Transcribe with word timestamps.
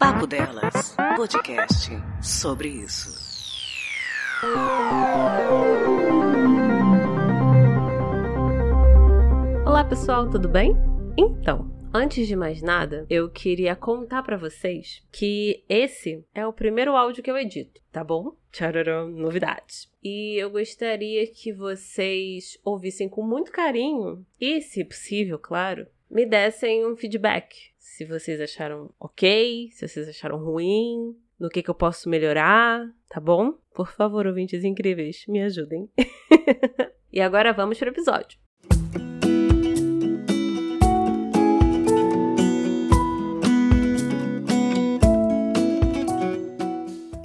Papo 0.00 0.26
Delas, 0.26 0.96
podcast 1.14 1.90
sobre 2.22 2.68
isso. 2.68 3.10
Olá 9.66 9.84
pessoal, 9.84 10.30
tudo 10.30 10.48
bem? 10.48 10.74
Então, 11.18 11.70
antes 11.92 12.26
de 12.26 12.34
mais 12.34 12.62
nada, 12.62 13.04
eu 13.10 13.28
queria 13.28 13.76
contar 13.76 14.22
para 14.22 14.38
vocês 14.38 15.06
que 15.12 15.62
esse 15.68 16.24
é 16.34 16.46
o 16.46 16.52
primeiro 16.52 16.96
áudio 16.96 17.22
que 17.22 17.30
eu 17.30 17.36
edito, 17.36 17.82
tá 17.92 18.02
bom? 18.02 18.34
Tchararam, 18.50 19.06
novidades. 19.06 19.92
E 20.02 20.42
eu 20.42 20.48
gostaria 20.48 21.26
que 21.26 21.52
vocês 21.52 22.58
ouvissem 22.64 23.06
com 23.06 23.22
muito 23.22 23.52
carinho 23.52 24.24
e, 24.40 24.62
se 24.62 24.82
possível, 24.82 25.38
claro, 25.38 25.86
me 26.10 26.26
dessem 26.26 26.84
um 26.84 26.96
feedback. 26.96 27.56
Se 27.78 28.04
vocês 28.04 28.40
acharam 28.40 28.92
ok, 28.98 29.70
se 29.72 29.86
vocês 29.86 30.08
acharam 30.08 30.38
ruim, 30.38 31.16
no 31.38 31.48
que, 31.48 31.62
que 31.62 31.70
eu 31.70 31.74
posso 31.74 32.08
melhorar, 32.08 32.84
tá 33.08 33.20
bom? 33.20 33.54
Por 33.74 33.92
favor, 33.92 34.26
ouvintes 34.26 34.64
incríveis, 34.64 35.24
me 35.28 35.40
ajudem. 35.42 35.88
e 37.12 37.20
agora 37.20 37.52
vamos 37.52 37.78
para 37.78 37.88
o 37.88 37.92
episódio. 37.92 38.38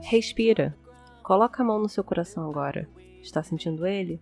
Respira. 0.03 0.77
Coloca 1.23 1.63
a 1.63 1.65
mão 1.65 1.79
no 1.79 1.89
seu 1.89 2.03
coração 2.03 2.47
agora. 2.47 2.87
Está 3.21 3.41
sentindo 3.41 3.87
ele? 3.87 4.21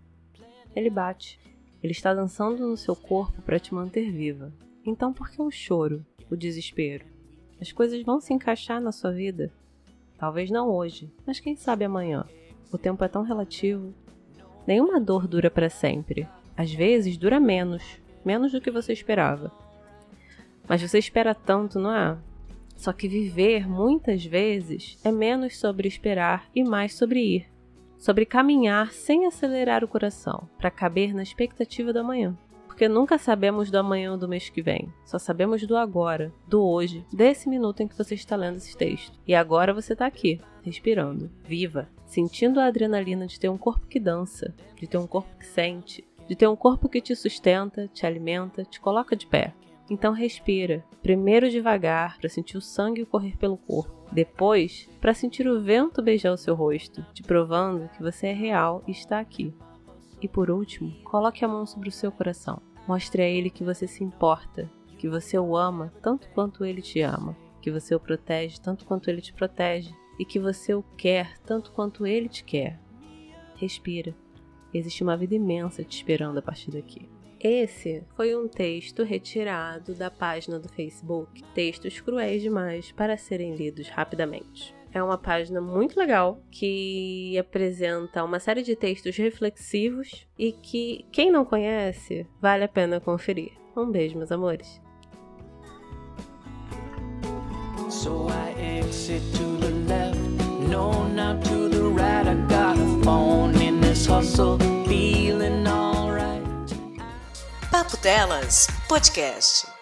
Ele 0.74 0.90
bate. 0.90 1.38
Ele 1.84 1.92
está 1.92 2.14
dançando 2.14 2.66
no 2.66 2.78
seu 2.78 2.96
corpo 2.96 3.42
para 3.42 3.60
te 3.60 3.74
manter 3.74 4.10
viva. 4.10 4.54
Então 4.86 5.12
por 5.12 5.30
que 5.30 5.42
o 5.42 5.52
choro, 5.52 6.06
o 6.32 6.36
desespero? 6.36 7.06
As 7.60 7.74
coisas 7.74 8.02
vão 8.04 8.22
se 8.22 8.34
encaixar 8.34 8.80
na 8.80 8.94
sua 8.94 9.12
vida. 9.12 9.52
Talvez 10.18 10.50
não 10.50 10.70
hoje, 10.70 11.12
mas 11.28 11.42
quem 11.42 11.58
sabe 11.58 11.84
amanhã. 11.84 12.26
O 12.72 12.78
tempo 12.78 13.04
é 13.04 13.10
tão 13.10 13.24
relativo. 13.24 13.94
Nenhuma 14.66 15.00
dor 15.00 15.28
dura 15.28 15.52
para 15.52 15.70
sempre. 15.70 16.26
Às 16.56 16.74
vezes 16.74 17.18
dura 17.18 17.40
menos, 17.40 17.84
menos 18.24 18.54
do 18.54 18.62
que 18.62 18.72
você 18.72 18.94
esperava. 18.94 19.52
Mas 20.68 20.82
você 20.82 20.98
espera 20.98 21.36
tanto, 21.36 21.80
não 21.80 21.94
é? 21.94 22.18
Só 22.78 22.94
que 22.94 23.10
viver, 23.10 23.68
muitas 23.68 24.26
vezes, 24.26 24.98
é 25.04 25.12
menos 25.12 25.58
sobre 25.58 25.88
esperar 25.88 26.50
e 26.56 26.64
mais 26.64 26.96
sobre 26.96 27.20
ir 27.20 27.53
sobre 27.98 28.26
caminhar 28.26 28.92
sem 28.92 29.26
acelerar 29.26 29.84
o 29.84 29.88
coração, 29.88 30.50
para 30.58 30.72
caber 30.72 31.14
na 31.14 31.24
expectativa 31.24 31.94
do 31.94 32.00
amanhã. 32.00 32.38
Porque 32.68 32.88
nunca 32.88 33.20
sabemos 33.20 33.70
do 33.70 33.78
amanhã 33.78 34.14
ou 34.14 34.18
do 34.18 34.28
mês 34.28 34.50
que 34.50 34.62
vem, 34.62 34.92
só 35.06 35.20
sabemos 35.20 35.66
do 35.68 35.78
agora, 35.78 36.34
do 36.48 36.64
hoje, 36.64 37.06
desse 37.14 37.48
minuto 37.48 37.82
em 37.82 37.88
que 37.88 37.98
você 37.98 38.16
está 38.16 38.36
lendo 38.36 38.58
esse 38.58 38.76
texto. 38.76 39.20
E 39.28 39.36
agora 39.36 39.74
você 39.74 39.94
está 39.94 40.08
aqui, 40.08 40.42
respirando, 40.64 41.30
viva, 41.44 41.88
sentindo 42.06 42.60
a 42.60 42.66
adrenalina 42.66 43.28
de 43.28 43.40
ter 43.40 43.50
um 43.50 43.58
corpo 43.58 43.86
que 43.86 44.00
dança, 44.00 44.54
de 44.76 44.88
ter 44.88 44.98
um 44.98 45.06
corpo 45.06 45.38
que 45.38 45.46
sente, 45.46 46.04
de 46.28 46.36
ter 46.36 46.48
um 46.48 46.56
corpo 46.56 46.90
que 46.90 47.02
te 47.02 47.16
sustenta, 47.16 47.88
te 47.88 48.06
alimenta, 48.06 48.64
te 48.64 48.80
coloca 48.80 49.16
de 49.16 49.28
pé. 49.28 49.54
Então 49.90 50.14
respira, 50.14 50.84
primeiro 51.02 51.50
devagar 51.50 52.18
para 52.18 52.30
sentir 52.30 52.58
o 52.58 52.62
sangue 52.62 53.06
correr 53.06 53.38
pelo 53.38 53.58
corpo 53.58 54.04
depois, 54.14 54.88
para 55.02 55.14
sentir 55.14 55.48
o 55.48 55.62
vento 55.62 56.02
beijar 56.02 56.32
o 56.32 56.38
seu 56.38 56.54
rosto, 56.56 57.04
te 57.14 57.24
provando 57.24 57.90
que 57.90 58.02
você 58.02 58.28
é 58.28 58.34
real 58.34 58.84
e 58.88 58.92
está 58.92 59.20
aqui. 59.20 59.54
E 60.22 60.28
por 60.28 60.50
último, 60.50 60.94
coloque 61.04 61.44
a 61.44 61.48
mão 61.48 61.66
sobre 61.66 61.90
o 61.90 61.92
seu 61.92 62.12
coração. 62.12 62.62
Mostre 62.88 63.24
a 63.24 63.28
ele 63.28 63.50
que 63.50 63.64
você 63.64 63.88
se 63.88 64.04
importa, 64.04 64.70
que 64.98 65.10
você 65.10 65.38
o 65.38 65.58
ama 65.58 65.92
tanto 66.02 66.30
quanto 66.30 66.64
ele 66.64 66.82
te 66.82 67.02
ama, 67.02 67.36
que 67.62 67.72
você 67.72 67.96
o 67.96 68.00
protege 68.00 68.62
tanto 68.62 68.86
quanto 68.86 69.10
ele 69.10 69.22
te 69.22 69.34
protege 69.34 69.94
e 70.20 70.24
que 70.24 70.40
você 70.40 70.74
o 70.74 70.84
quer 70.96 71.40
tanto 71.40 71.72
quanto 71.72 72.06
ele 72.06 72.30
te 72.30 72.44
quer. 72.44 72.80
Respira. 73.56 74.16
Existe 74.74 75.04
uma 75.04 75.16
vida 75.16 75.36
imensa 75.36 75.84
te 75.84 75.96
esperando 75.98 76.40
a 76.40 76.42
partir 76.42 76.72
daqui. 76.72 77.08
Esse 77.40 78.04
foi 78.16 78.36
um 78.36 78.48
texto 78.48 79.04
retirado 79.04 79.94
da 79.94 80.10
página 80.10 80.58
do 80.58 80.70
Facebook 80.70 81.44
Textos 81.54 82.00
Cruéis 82.00 82.42
Demais 82.42 82.92
para 82.94 83.18
serem 83.18 83.54
lidos 83.54 83.90
rapidamente. 83.90 84.74
É 84.94 85.04
uma 85.04 85.18
página 85.18 85.60
muito 85.60 86.00
legal 86.00 86.40
que 86.50 87.38
apresenta 87.38 88.24
uma 88.24 88.40
série 88.40 88.62
de 88.62 88.76
textos 88.76 89.18
reflexivos 89.18 90.26
e 90.38 90.52
que, 90.52 91.06
quem 91.12 91.32
não 91.32 91.44
conhece, 91.44 92.26
vale 92.40 92.64
a 92.64 92.68
pena 92.68 93.00
conferir. 93.00 93.52
Um 93.76 93.92
beijo, 93.92 94.18
meus 94.18 94.32
amores. 94.32 94.82
So 97.90 98.28
Papo 107.94 107.98
Delas 108.02 108.68
Podcast. 108.88 109.73